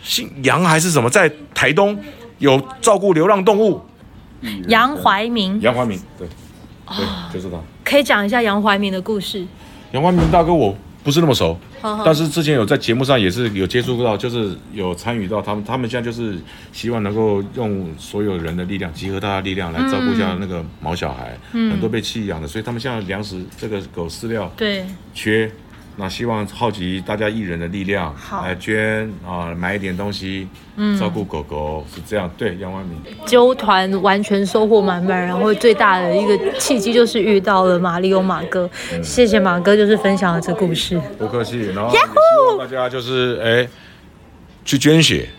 [0.04, 1.98] 姓杨还是什么，在台东
[2.38, 3.82] 有照顾流浪动物，
[4.67, 6.28] 杨怀明，杨怀明，对。
[6.88, 7.58] 对，就是他。
[7.84, 9.46] 可以讲一下杨怀民的故事。
[9.91, 11.58] 杨怀民大哥我不是那么熟，
[12.06, 15.63] 但是之前有在节目上也是有接触到，就是有参与到他们。
[15.63, 16.39] 他们现在就是
[16.72, 25.52] 希望能够用所有人的力量，集合大家力量来照顾一下那个毛小孩，嗯、很多被弃养的，所以他们现在粮食这个狗饲料对缺。
[25.95, 32.29] 那希望好奇大家艺人的力量来捐啊，买一点东西，嗯，照顾狗狗是这样。
[32.36, 40.99] 对，杨万明揪团完全收获满满，然后最大的一个契机就是遇到了马里欧马哥，嗯、谢谢马哥，就是分享了这故事。
[41.19, 41.95] 不客气，然后
[42.58, 43.67] 大家就是哎
[44.65, 45.29] 去捐血。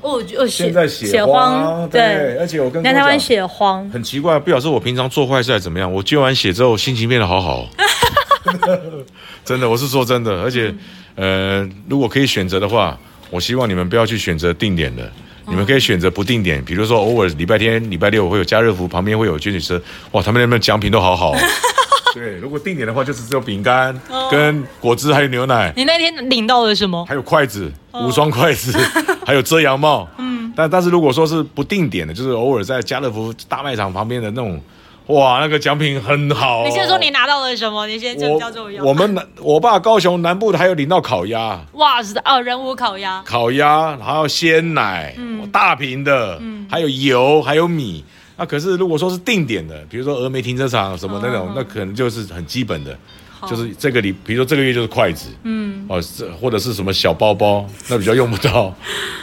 [0.00, 3.88] 哦，就，现在血荒，对，对，而且我跟南台湾血荒。
[3.90, 7.66] 很奇怪，不晓得是我平常做坏事还是怎么样，我捐完血之后心情变得好好。
[9.44, 10.74] 真的，我是说真的，而且，
[11.14, 12.98] 呃，如果可以选择的话，
[13.30, 15.10] 我希望你们不要去选择定点的，
[15.46, 21.32] 你们可以选择不定点，比如说偶尔礼拜天、礼拜六会有家乐福旁边会有捐血车，哇，他们那边奖品都好好，
[22.14, 23.98] 对，如果定点的话，就是只有饼干
[24.30, 25.72] 跟果汁，还有牛奶。
[25.76, 27.04] 你那天领到了什么？
[27.06, 28.76] 还有筷子，五双筷子，
[29.26, 30.08] 还有遮阳帽。
[30.18, 34.60] 嗯，但但是如果说是不定点的，就是偶尔在家乐福大卖场旁边的那种。
[35.08, 36.64] 哇，那个奖品很好，哦。
[36.66, 37.86] 你先说你拿到了什么？
[37.86, 41.60] 你先就叫做我，我们南，我爸高雄南部的还有领到烤鸭。
[41.72, 43.22] 哇，是的哦，人武烤鸭。
[43.22, 48.02] 烤鸭，还有鲜奶，嗯，大瓶的，嗯，还有油，还有米。
[48.36, 52.96] 那可是如果说是定点的，比如说峨眉停车场什么那种，哦，那可能就是很基本的，
[53.40, 58.74] 哦，就是这个里，比如说这个月就是筷子，嗯，哦，这或者是什么小包包， 那比较用不到。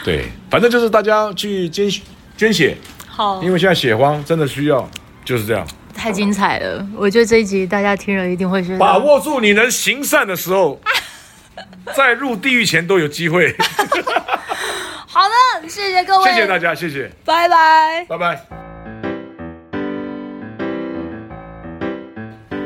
[0.05, 1.89] 对，反正就是大家去捐
[2.37, 4.87] 捐血，好，因为现在血荒真的需要。
[5.23, 6.85] 就是这样，太精彩了！
[6.97, 10.79] 我觉得这一集大家听了一定会觉得，把握住你能行善的时候，
[11.95, 13.55] 在入地狱前都有机会。
[15.07, 15.21] 好
[15.61, 18.41] 的，谢谢各位，谢谢大家，谢谢，拜拜，拜拜。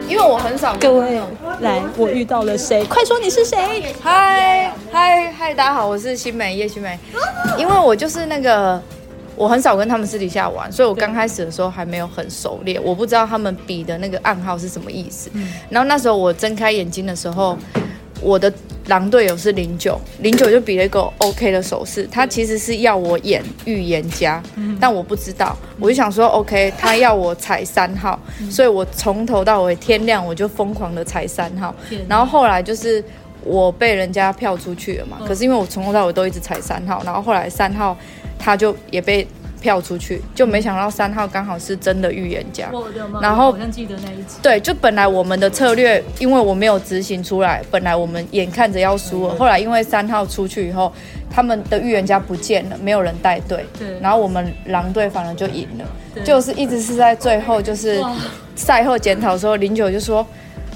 [0.08, 1.20] 因为我很少各位
[1.62, 2.86] 来，我遇到了谁？
[2.86, 3.94] 快说你是谁？
[4.02, 6.98] 嗨嗨嗨，大家好，我是新美叶新美。
[7.58, 8.82] 因为我就是那个。
[9.36, 15.30] 我很少跟他们私底下玩，所以我刚开始的时候还没有很熟练，我不知道他们比的那个暗号是什么意思。
[15.34, 17.58] 嗯、然后那时候我睁开眼睛的时候，
[18.22, 18.52] 我的
[18.88, 31.76] 狼队友是零九，零九就比了一个 OK 的手势，他其实是要我演预言家，嗯、但我不知道，我就想说 OK，他要我踩三号，嗯、所以我从头到尾天亮我就疯狂的踩三号，
[32.08, 33.04] 然后后来就是
[33.44, 37.98] 我被人家票出去了嘛，可是因为我从头到尾都一直踩三号，然后后来三号。
[38.38, 39.28] 他就也被
[39.62, 42.70] 票出去，就没想到三号刚好是真的预言家。
[43.22, 44.38] 然后好像记得那一集。
[44.42, 50.94] 对，就本来我们的策略，因为我没有执行出来，本来我们眼看着要输了，后来因为三号出去以后，
[51.32, 53.66] 他们的预言家不见了，没有人带队。
[53.80, 54.00] 对。
[54.00, 58.04] 然后我们狼队反而就赢了，就是一直是在最后，就是
[58.56, 60.26] 赛后检讨的时候，零九就说。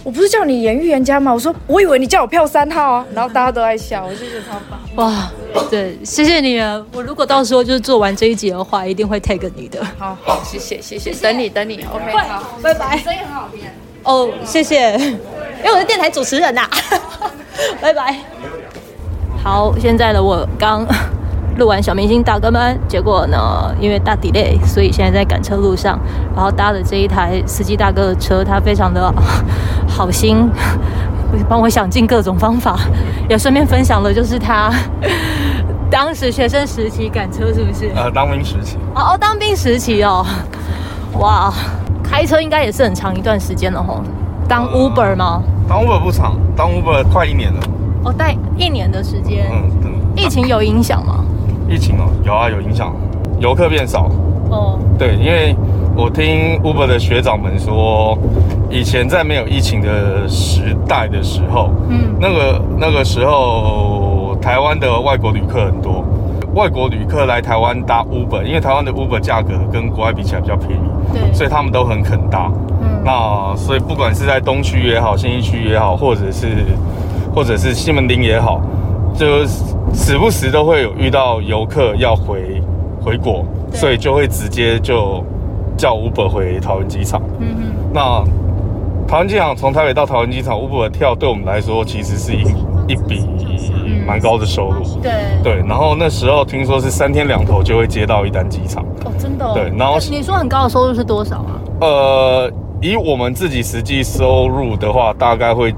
[0.04, 1.34] 我不是叫你演预言家吗？
[1.34, 4.80] 我说我以为你叫我票三号啊，然后大家都在笑，我就觉得超棒。
[4.96, 5.32] 哇，
[5.70, 6.84] 对，谢谢你啊！
[6.94, 9.84] 我如果到时候就是做完这一集的话，一定会 tag 你的。
[9.98, 12.98] 好好，谢谢谢谢，等你等你，OK，好，拜拜。
[12.98, 13.62] 声音很好听。
[14.04, 16.70] 哦，谢谢，因为我是电台主持人呐、啊。
[17.82, 18.16] 拜拜。
[19.44, 20.88] 好，现在的我刚。
[21.60, 26.00] 录完小明星大哥们，结果呢，因为大 delay，所以现在在赶车路上，
[26.34, 29.14] 然后搭的这一台司机大哥的车，他非常的
[29.86, 30.50] 好心，
[31.50, 32.80] 帮我想尽各种方法，
[33.30, 34.72] 也顺便分享了，就是他
[35.92, 37.92] 当时学生时期赶车是不是？
[37.94, 38.78] 呃，当兵时期。
[38.96, 40.26] 哦哦，当兵时期哦，
[41.20, 41.54] 哇，
[42.02, 44.02] 开车应该也是很长一段时间了吼。
[44.48, 45.44] 当 Uber 吗？
[45.68, 47.60] 呃，当 Uber 不长，当 Uber 快一年了。
[48.06, 49.46] 哦，待一年的时间。
[49.52, 51.26] 嗯，嗯，疫情有影响吗？
[51.70, 52.94] 疫情哦，有啊，有影响，
[53.40, 54.10] 游客变少。
[54.50, 55.56] 哦，对，因为
[55.96, 58.18] 我听 Uber 的学长们说，
[58.70, 66.04] 以前在没有疫情的时代的时候，嗯，那个那个时候台湾的外国旅客很多，
[66.56, 72.52] 外国旅客来台湾搭 Uber，因为台湾的 Uber 价格跟国外比起来比较便宜，对，所以他们都很肯搭。
[72.82, 76.48] 嗯，那所以不管是在东区也好，新一区也好，或者是
[77.36, 78.60] 或者是西门町也好，
[79.14, 79.28] 就。
[79.94, 82.62] 时不时都会有遇到游客要回
[83.02, 85.24] 回国，所以就会直接就
[85.78, 87.22] 叫 Uber 回桃园机场。
[87.40, 88.24] 嗯哼，那
[89.08, 92.44] 桃园机场从台北到桃园机场，Uber 跳对我们来说其实是一
[92.88, 93.28] 一笔
[94.06, 94.84] 蛮高的收入。
[95.02, 95.12] 对
[95.44, 98.84] 对，然后那时候听说是三天两头就会接到一单机场。
[99.06, 99.54] 哦，真的？
[99.54, 101.60] 对，然后你说很高的收入是多少啊？
[101.82, 105.74] 呃，以我们自己实际收入的话，大概会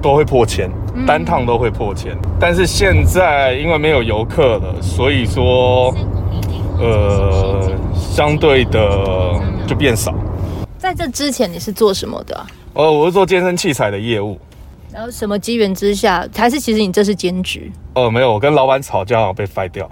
[0.00, 0.70] 都会破千。
[1.06, 5.94] 单趟都会破千，但是现在因为没有游客了，所以说，
[6.78, 10.14] 呃，相对的就变少。
[10.78, 12.46] 在这之前你是做什么的啊？
[12.74, 14.38] 哦，我是做健身器材的业务。
[14.92, 17.70] 然后什么机缘之下，还是其实你这是兼职？
[17.94, 19.90] 哦，没有，我跟老板吵架被 fire 掉。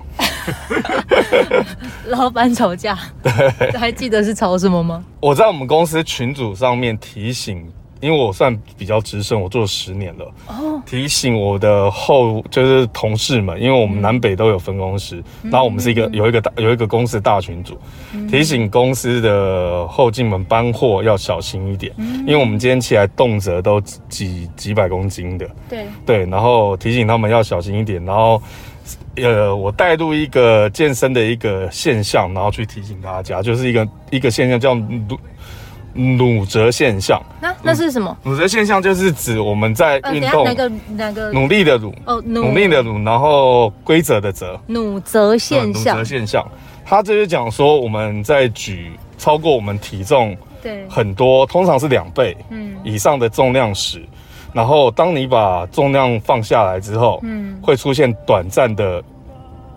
[2.06, 2.98] 老板吵架？
[3.22, 5.02] 对，还记得是吵什么吗？
[5.20, 7.66] 我在我们公司群组上面提醒。
[8.00, 10.24] 因为我算比较资深，我做了十年了。
[10.46, 17.78] 哦，提醒我的后就是同事们，因为我们南北都有分公司，然后我们是一个有一个大有一个公司大群组，
[18.30, 25.48] 提醒公司的后进们搬货要小心一点，因为我们今天起来动辄都几几百公斤的。
[25.68, 28.42] 对对，然后提醒他们要小心一点，然后
[29.16, 34.74] 呃，我带入一个健身的一个现象，然后去提醒大家，就是一个一个现象叫。
[35.92, 38.16] 努折现象，那那是什么？
[38.22, 41.32] 努折现象就是指我们在运动，哪个哪个？
[41.32, 42.55] 努力的努哦，努。
[42.55, 45.97] 力的努，然后规则的折，努折现象。
[45.97, 46.47] 努折现象，
[46.84, 52.76] 他就是讲说我们在举超过我们体重对，很多通常是两倍嗯。
[52.84, 54.09] 以上的重量时，嗯、
[54.55, 59.03] 然后当你把重量放下来之后，嗯，会出现短暂的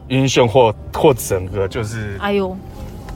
[0.10, 2.56] 晕眩或或整个就是哎呦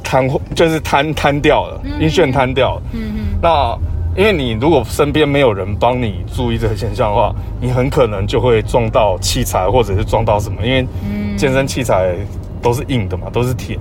[0.08, 2.82] 瘫就是瘫瘫掉了，晕眩瘫掉了。
[2.93, 3.78] 嗯嗯，那
[4.16, 10.88] 因为你如果身边没有人帮你注意这个现象的话，你很可能就会撞到器材或者是撞到什么，因为
[11.36, 12.16] 健身器材
[12.62, 13.78] 都是硬的嘛，都是铁。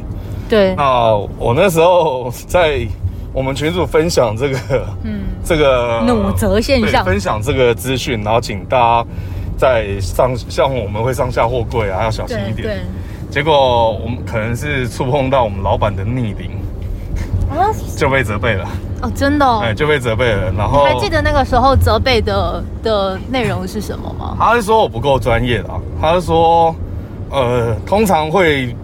[0.49, 2.87] 对，那我那时候在
[3.33, 4.59] 我们群组分享这个，
[5.05, 9.09] 嗯，这个努责现象，分享这个资讯，然后请大家
[9.57, 12.69] 在上，像我们会上下货柜啊，要小心一点。
[12.69, 12.77] 对，
[13.37, 16.53] 结果我们可能是触碰到我们老板的逆鳞，
[17.51, 18.67] 啊，就被责备了。
[19.03, 19.61] 哦，真的哦？
[19.63, 20.51] 哎，就被责备了。
[20.57, 24.35] 然后你还记得那个时候责备的的内容是什么吗？
[24.39, 26.75] 他是说我不够专业啊，他是说，
[27.29, 28.75] 呃，通常会。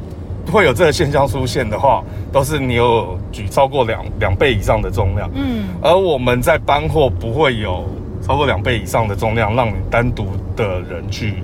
[0.50, 7.84] 会有这个现象出现的话，都是你有举超过两两倍以上的重量，嗯，而我们在搬货不会有
[8.20, 10.26] 超过两倍以上的重量让你单独
[10.56, 11.36] 的人去，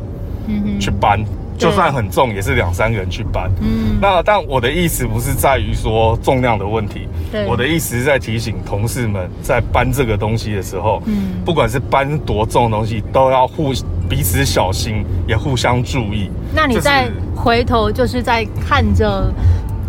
[0.80, 1.24] 去搬，
[1.58, 13.72] 就算很重也是两三个人去搬，嗯，那但我的意思不是在于说重量的问题，对，我的意思是在提醒同事们在搬这个东西的时候，嗯，不管是搬多重的东西，都要互
[14.08, 16.30] 彼此小心，也互相注意。
[16.54, 19.30] 那你在回头就是在看着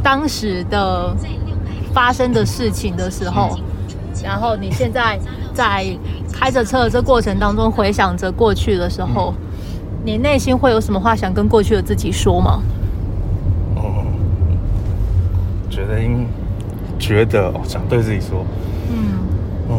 [0.03, 1.15] 当时的
[1.93, 3.57] 发生的事情的时候，
[4.23, 5.19] 然后你现在
[5.53, 5.85] 在
[6.33, 9.33] 开着车的这过程当中回想着过去的时候，
[10.03, 12.61] 你内心会有什么话想跟过去的自己说吗？
[13.75, 14.05] 哦，
[15.69, 16.25] 觉得应
[16.97, 18.45] 觉得哦，想对自己说，
[18.91, 18.97] 嗯
[19.69, 19.75] 嗯。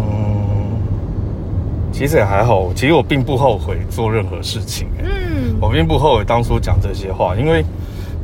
[1.92, 4.88] 其实也还好，其实我并不后悔做任何事情。
[5.02, 7.62] 嗯，我并不后悔当初讲这些话，因为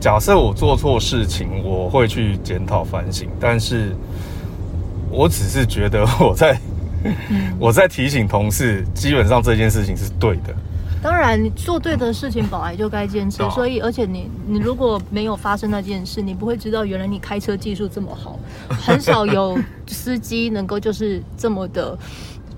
[0.01, 3.29] 假设我做错事情，我会去检讨反省。
[3.39, 3.95] 但是
[5.11, 6.59] 我只是觉得我在
[7.59, 10.55] 我在提醒同事，基本上这件事情是对的。
[11.03, 13.39] 当然，你做对的事情本来就该坚持。
[13.51, 18.39] 所以，而且你你如果没有发生那件事，你不会知道原来你开车技术这么好。
[18.69, 21.97] 很少有司机能够就是这么的。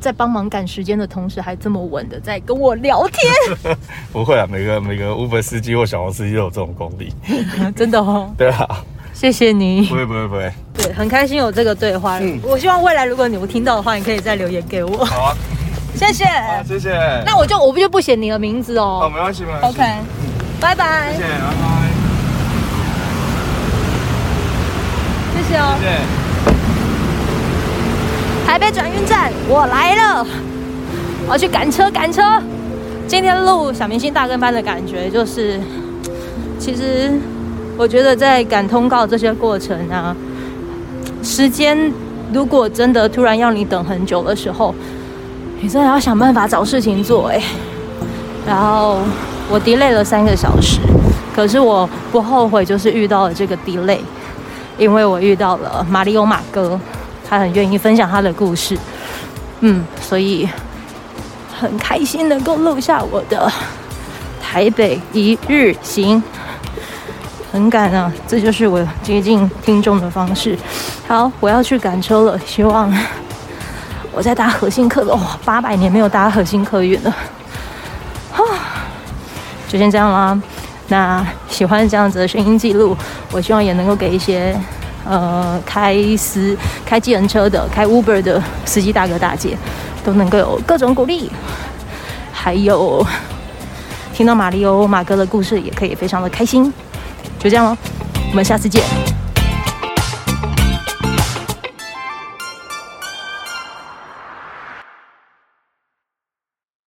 [0.01, 3.77] 在帮忙赶时间的同时，还这么稳的在跟我聊天。
[4.13, 7.13] 不会啊，每个每个 Uber 司机或小黄司机都有这种功力，
[7.75, 8.33] 真的哦。
[8.39, 9.83] 对啊，谢谢你。
[9.87, 10.53] 不会不会不会。
[10.73, 12.21] 对，很开心有这个对话。
[12.21, 15.05] 嗯，我希望未来如果你有听到的话，你可以再留言给我。
[15.05, 15.37] 好啊，
[15.99, 16.25] 谢谢。
[16.27, 16.93] 好，谢谢。
[17.27, 19.01] 那我就我不就不写你的名字哦。
[19.03, 19.67] 哦，没关系没关系。
[19.69, 19.83] OK，
[20.61, 21.13] 拜拜。
[21.13, 21.29] 谢谢，拜
[21.61, 21.67] 拜。
[25.35, 25.75] 谢谢哦。
[25.81, 25.91] 谢谢。
[28.47, 30.25] 台北转运站，我来了！
[31.27, 32.23] 我要去赶车，赶车。
[33.07, 35.61] 今天录小明星大跟班的感觉就是，
[36.59, 37.11] 其实
[37.77, 40.17] 我觉得在赶通告这些过程啊，
[41.23, 41.93] 时间
[42.33, 44.75] 如果真的突然要你等很久的时候，
[45.61, 47.43] 你真的要想办法找事情做哎。
[48.47, 49.01] 然后
[49.51, 50.81] 我 delay 了三个小时，
[51.35, 54.01] 可是我不后悔，就是遇到了这个 delay，
[54.79, 56.79] 因为我遇到了马里欧马哥。
[57.31, 58.75] 他很愿意分享他的故事，
[59.61, 60.49] 嗯，所以
[61.61, 63.53] 很开心能够录下我的
[64.41, 66.23] 台北一日行，
[67.53, 70.57] 很赶啊，这就是我接近听众的方式。
[71.07, 72.91] 好，我要去赶车了，希望
[74.19, 77.11] 我在搭核心客的，哇、哦，八百年没有搭核心客运了，
[78.33, 78.43] 啊，
[79.69, 80.37] 就先这样啦。
[80.89, 82.97] 那喜欢这样子的声音记录，
[83.31, 84.59] 我希望也能够给一些。
[85.09, 86.55] 呃，开司
[86.85, 89.57] 开计程车的、开 Uber 的司机大哥大姐，
[90.05, 91.31] 都能够有各种鼓励，
[92.31, 93.07] 还有
[94.13, 96.71] 听到马里欧马哥的故事，也可以非常的开心。
[97.39, 97.77] 就这样喽，
[98.31, 98.83] 我们下次见。